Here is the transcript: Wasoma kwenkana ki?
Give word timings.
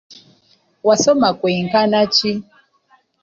Wasoma 0.87 1.29
kwenkana 1.39 2.01
ki? 2.15 2.31